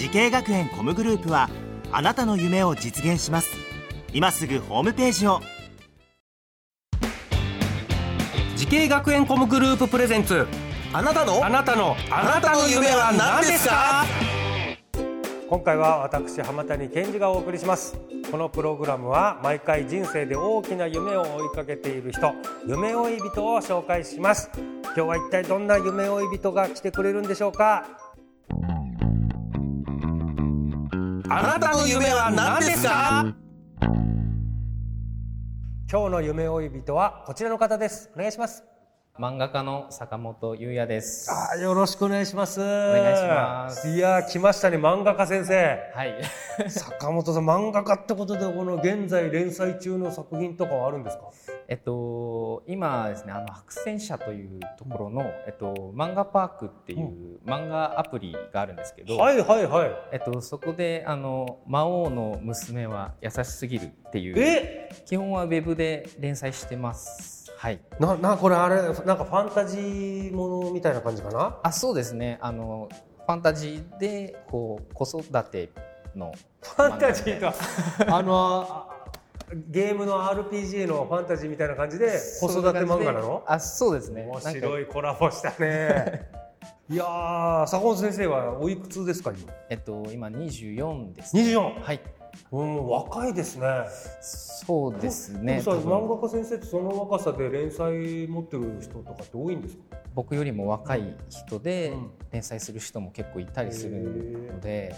[0.00, 1.50] 滋慶学園 COMグループは
[1.92, 3.50] あなたの夢を実現します。
[4.14, 5.40] 今すぐホームページを。
[8.56, 10.46] 滋慶学園 COMグループ presents。
[10.94, 11.44] あなたの？
[11.44, 11.94] あなたの。
[12.10, 14.06] あなたの夢は何ですか？
[15.50, 18.00] 今回は私浜谷健司がお送りします。
[18.30, 22.32] このプログラムは毎回人生で大きな夢を追いかけている人
[22.66, 24.50] 夢追い人を紹介します。
[24.82, 27.84] 今日は一体どんな夢追い人が来てくれるんでしょうか？
[31.32, 33.24] あなたの夢は何ですか？
[35.88, 38.10] 今日の夢追い人はこちらの方です。
[38.16, 38.64] お願いします。
[39.16, 41.30] 漫画家の坂本優也です。
[41.30, 42.60] あよろしくお願いします。
[42.60, 43.88] お願いします。
[43.90, 45.78] いやー来ましたね漫画家先生。
[45.94, 46.20] はい。
[46.68, 51.30] 坂本さん漫画家ってことでこの現在連載中の作品とかはあるんですか？
[51.70, 64.90] えっと、今ですね、あの、白戦車というところの、えっと、漫画パークっていう漫画アプリがあるんですけど、はいはいはいえっと、そこで、あの、魔王の娘は優しすぎるっていう、え？
[65.06, 67.52] 基本はウェブで連載してます。
[67.56, 67.80] はい。
[68.00, 71.56] ななこれあれなんかファンタジーものみたいな感じかな？
[71.62, 72.38] あ、そうですね。
[72.40, 72.88] あの、
[73.26, 75.70] ファンタジーで、こう、子育て
[76.16, 77.54] の、ファンタジーとは？
[78.18, 78.99] あのあ
[79.68, 83.42] ゲームの RPG のファンタジーみたいな感じで子育て漫画なの？
[83.46, 84.24] あ、そうですね。
[84.24, 86.30] 面白いコラボしたね。
[86.88, 89.52] いやー坂本先生はおいくつですか今？
[89.68, 92.00] えっと、今24です、24はい。
[92.52, 93.66] うん若いですね。
[94.20, 95.62] そうですね。
[95.64, 99.82] 漫画家先生ってその若さで連載持ってる人とかって多いんですか？
[100.14, 102.10] 僕よりも若い人でうん。
[102.32, 104.94] 連載する人も結構いたりするので、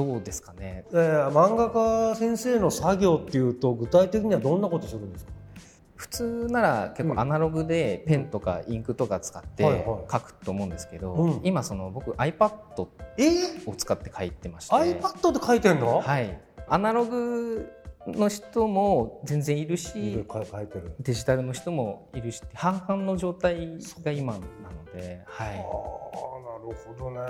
[0.00, 0.84] どうですかね？
[0.92, 5.32] えー、漫画家先生の作業っていうと具体的にはどんなことするんですか？
[5.96, 11.40] 普通なら結構アナログでペンとかインクとか使って書くと思うんですけど、うん。
[11.44, 12.88] 今その僕 iPad
[13.18, 13.24] え？
[13.58, 16.40] ー、を使って書いてまして、iPad で書いてんの、はい。
[16.66, 17.70] アナログ
[18.06, 20.24] の人も全然いるいし
[21.00, 24.46] デジタルの人もいるし、半々の状態が今なの
[24.96, 25.62] で、はい。
[26.60, 27.20] るほどね。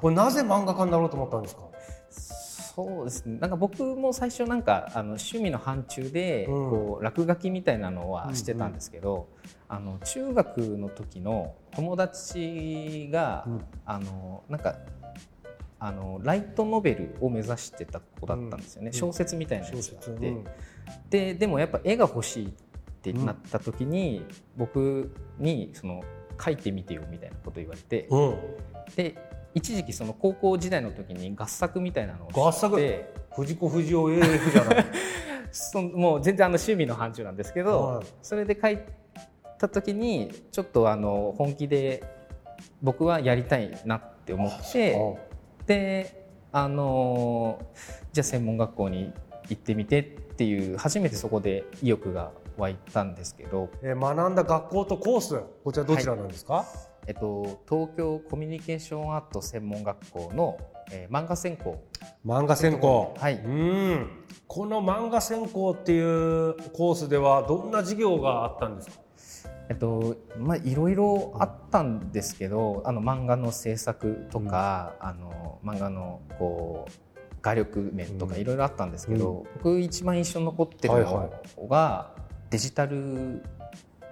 [0.00, 1.62] これなぜ漫画家になろうと思ったんですか？
[2.10, 3.38] そうですね。
[3.40, 6.70] なんか僕も最初なんかあの趣味の範疇でうん。
[6.70, 9.28] こう落書きみたいなのはしてたんですけど、
[9.68, 13.60] あの中学の時の友達が、うん。
[13.84, 14.76] あのなんか
[15.80, 18.92] あのライトノベルを目指してた子だったんですよね、うん。
[18.92, 20.26] 小説みたいなや小つがあって、説。
[20.26, 20.44] うん。
[21.10, 22.50] ででもやっぱ絵が欲しいっ
[23.00, 24.24] てなった時に、
[24.56, 26.02] 僕にその
[26.42, 28.36] 書いてみてよみたいなこと言われて、うん。
[28.96, 29.16] で
[29.54, 34.86] 一時期その高校時代の時に合作みたいなのをして藤子不二雄 AF じゃない。
[35.50, 38.06] そもう全然あの趣味の範疇なんですけど、はい。
[38.22, 38.78] それで書い
[39.58, 42.04] た時にちょっとあの本気で
[42.82, 45.18] 僕はやりたいなって思って
[45.66, 47.60] であの
[48.12, 49.12] じゃあ専門学校に
[49.48, 50.04] 行ってみてっ
[50.36, 56.66] ていう初めてそこで意欲が湧いたんですけど、えー学んだ学校とコースこちらどちらなんですか、
[57.06, 60.58] えっと、東京コミュニケーションアート専門学校の、
[60.92, 61.82] えー漫画専攻。
[62.26, 63.14] 漫画専攻。
[63.18, 63.34] はい。
[63.34, 64.24] うん。
[64.46, 69.50] この漫画専攻っていうコースではどんな授業があったんですか？
[69.68, 76.92] えっとまあいろいろあったんですけどあの漫画の制作とか、あの漫画のこう
[77.42, 78.40] 画力面とかうん。
[78.40, 82.14] いろいろあったんですけど、僕一番印象に残ってるはいはのが、
[82.50, 83.42] デジタル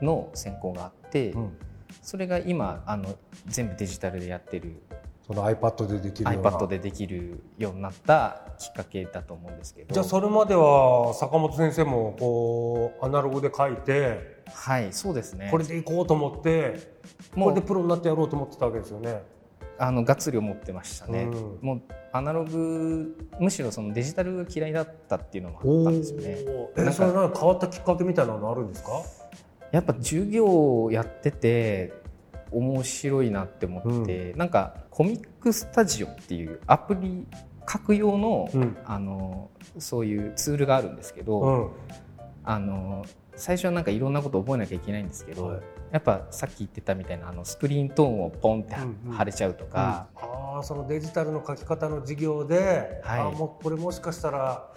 [0.03, 1.57] の専攻があって、うん。
[2.03, 3.17] それが今あの
[3.47, 4.83] 全部デジタルでやってる。
[5.27, 6.51] その iPad でできるような。
[6.51, 9.93] iPad でできるようになったきっかけだと思うんですけど。
[9.93, 15.49] じゃあそれまでは坂本先生もこうアナログで書いてはいそうですね。
[15.51, 16.97] これでいこうと思って
[17.35, 19.23] もうこれでプロになってやろうと思ってたわけですよね。
[19.79, 21.59] あのがっつり思ってましたね、うん。
[21.61, 21.83] もう
[22.13, 26.37] アナログむしろそのデジタルが嫌いだったっていうのもあったんですよね。
[26.77, 29.03] えなんかそれなんか変わったきっかけみたいなのあるんですか？
[29.73, 31.93] やっぱ授業をやってて
[32.51, 37.27] 面白いなって思って、なんかコミックスタジオっていうアプリ
[37.71, 38.77] 書く用の,、うん。
[38.87, 41.71] あのそういうツールがあるんですけど、うん。
[42.47, 43.05] あの
[43.35, 45.61] 最初はなんかいろんなこと覚えなきゃいけないんですけど、はい。
[45.93, 50.27] やっぱさっき言ってたみたいなあのスクリーントーンをポンってはうんうん貼れちゃうとか、あ
[50.57, 53.21] ああそのデジタルの書き方の授業で、はい。
[53.21, 54.73] あもうこれもしかしたら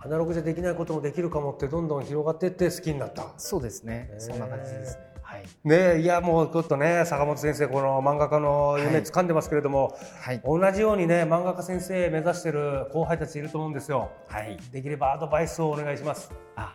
[0.00, 3.26] アナログじゃできないこともできるかもってどんどん広がっていって好きになった。
[3.36, 5.02] そうですね、そんな感じですね
[5.38, 9.02] はい、ねえいやもうちょっとね坂本先生この漫画家の夢はい。
[9.04, 10.42] 掴んでますけれども、はい。
[10.44, 14.10] 同じようにね漫画家先生目指してる後輩たちいると思うんですよ。
[14.26, 16.32] はい、できればアドバイスをお願いします。
[16.56, 16.74] あ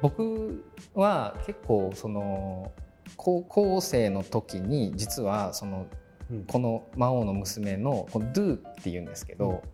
[0.00, 0.62] 僕
[0.94, 2.70] は結構その
[3.16, 5.86] 高校生の時に実はその
[6.30, 6.44] うん。
[6.44, 9.64] この魔王の娘のこのドゥっていうんですけど、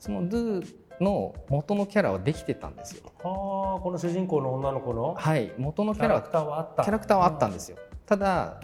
[0.00, 0.66] そのドゥ
[1.00, 3.10] の元のキャラはできてたんですよ。
[3.22, 5.14] はあこの主人公の女の子の？
[5.14, 6.82] はい、元のキャラキャラクターはあった。
[6.84, 7.78] キャラクターはあったんですよ。
[8.06, 8.60] ただ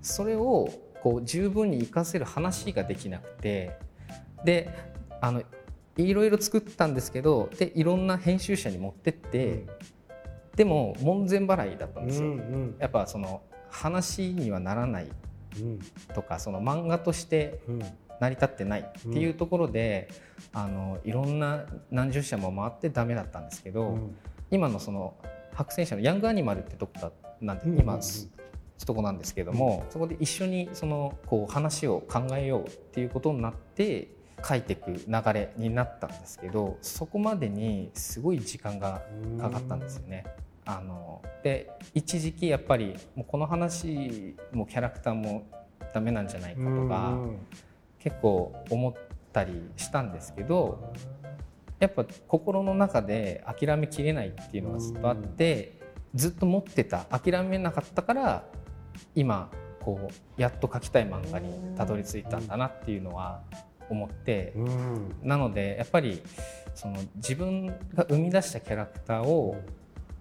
[0.00, 0.68] それを
[1.02, 3.76] こう十分に活かせる話ができなくて
[4.44, 4.70] で
[5.20, 5.42] あの
[5.96, 9.66] いろいろ作ったんですけどでいろんな編集者に持ってって、
[10.56, 12.28] でも門前払いだったんうんですよ。
[12.28, 15.08] うんやっぱその話にはならない
[15.60, 15.80] うん
[16.14, 17.82] とかその漫画としてうん
[18.20, 20.08] 成り立ってないっていうところで、
[20.52, 24.16] あのいろんな何十社も回ってダメだったんですけど、うん。
[24.50, 25.14] 今のその
[25.54, 27.98] 白戦車のヤングアニマルってとこだなんで、うん今
[28.86, 34.08] とこなんですけども、そこで一緒にそのこう話を考えようっていうことになって
[34.44, 39.02] 書いていく流れになったんですけどそこまでにすごい時間が
[39.38, 40.24] かかったんですよね。
[40.64, 45.46] あので一時期やっぱりもうこの話もキャラクターも
[45.92, 47.38] ダメなんじゃないかとか、うん
[48.00, 48.94] 結構思っ
[49.32, 50.92] たりしたんですけど
[51.78, 55.78] やっぱ心の中で諦めきれないっていうのがずっとあって
[56.14, 58.44] ずっと持ってた諦めなかったから
[59.14, 59.50] 今
[59.80, 63.42] こうやっと描きたい漫画にたどり着いたんだなっていうのは
[63.88, 65.16] 思ってうん。
[65.22, 66.22] なのでやっぱり
[66.74, 69.56] その自分が生み出したキャラクターを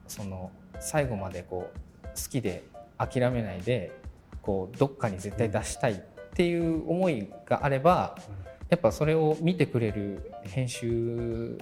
[0.07, 2.63] その最後までこう好きで
[2.97, 3.91] 諦めないで
[4.41, 5.97] こうどっかに絶対出したいっ
[6.39, 8.15] ていう思いがあれば
[8.69, 11.57] やっぱそれを見てくれる編集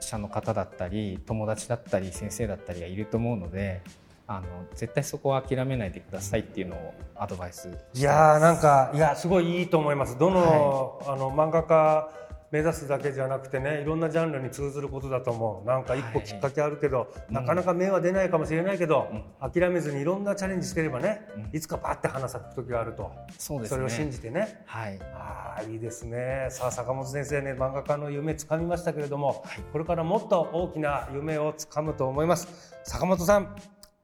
[0.00, 3.82] 者の方だったり友達だったり先生だったりがいると思うので
[4.26, 10.16] あの絶対そこは諦めないでくださいっていうのをアドバイスいやーなんかいやすごいいいと思います。
[10.16, 12.08] どの、あの漫画家
[12.50, 15.66] 目指すだけじゃなくてねいろんなジャンルに通ずることだと思う。
[15.66, 17.34] なんか一歩きっかけあるけど、うん。
[17.34, 19.08] なかなか芽は出ないかもしれないけど、
[19.42, 21.50] う諦めずにいろんなチャレンジしてればね、うん。
[21.56, 23.10] いつかパッて花咲く時があると。
[23.38, 23.80] そうですね。
[23.80, 24.62] れを信じてね。
[24.66, 24.98] はい。
[25.14, 26.48] ああいいですね。
[26.50, 32.48] さあ坂本先生ね漫画家の夢つかみましたけれども、これからもっと大きな夢をつかむと思います。
[32.84, 33.54] 坂本さん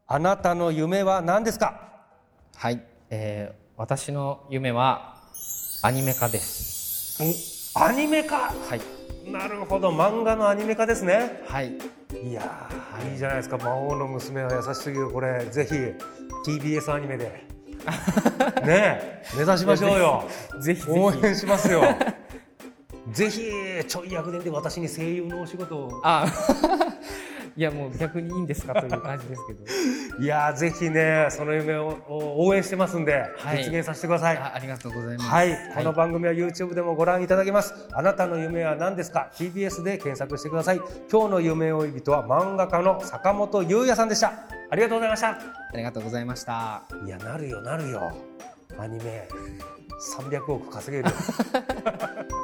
[0.06, 1.81] あなたの夢は何ですか？
[2.56, 5.17] はい、えー私の夢は
[5.82, 7.20] アニメ化です。
[7.20, 8.36] おアニメ化。
[8.36, 9.30] はい。
[9.30, 9.90] なるほど。
[9.90, 11.42] 漫画のアニメ化ですね。
[11.48, 11.76] はい。
[12.22, 13.58] いやーいいじゃないですか。
[13.58, 15.44] 魔王の娘は優しすぎるこれ。
[15.46, 15.74] ぜひ
[16.48, 17.24] TBS アニメで。
[18.64, 19.24] ねえ。
[19.34, 20.24] 目指しましょうよ。
[20.60, 20.98] ぜひぜひ。
[20.98, 21.82] 応援しますよ。
[23.10, 23.50] ぜひ
[23.88, 26.00] ちょい役年で私に声優のお仕事を。
[26.04, 26.26] あ
[27.56, 29.64] いやもう逆にいいんですかという感じですけど
[30.22, 37.74] いやーぜひねその夢を応援してますんで、はい実現させてくださいあありがとうございますはい、この番組は YouTube でもご覧いただけます。
[37.92, 40.80] あなたの夢は何ですか ?TBS で検索してください。
[41.10, 44.32] 今日の夢追い人は漫画家の坂本優也さんでした。
[44.70, 45.28] ありがとうございました。
[45.30, 45.38] あ
[45.74, 48.12] りがとうございましたいや、なるよ、なるよ。
[48.78, 49.28] アニメ
[50.18, 51.10] 300億稼げる